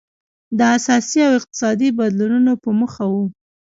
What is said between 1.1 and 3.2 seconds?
او اقتصادي بدلونونو په موخه و.